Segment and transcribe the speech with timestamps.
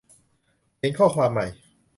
[0.77, 1.45] เขียนข้อความใหม่